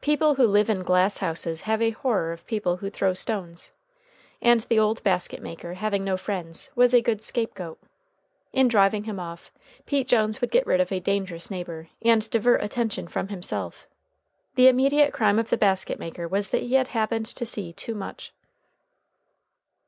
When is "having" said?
5.74-6.02